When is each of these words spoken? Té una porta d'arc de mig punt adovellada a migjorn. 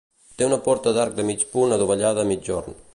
Té 0.39 0.47
una 0.49 0.57
porta 0.67 0.95
d'arc 0.97 1.19
de 1.21 1.27
mig 1.29 1.47
punt 1.53 1.77
adovellada 1.79 2.27
a 2.27 2.31
migjorn. 2.33 2.81